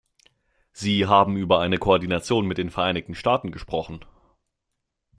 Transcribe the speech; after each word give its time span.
Sie 0.71 1.05
haben 1.05 1.37
über 1.37 1.59
eine 1.59 1.77
Koordination 1.77 2.47
mit 2.47 2.57
den 2.57 2.71
Vereinigten 2.71 3.13
Staaten 3.13 3.51
gesprochen. 3.51 4.03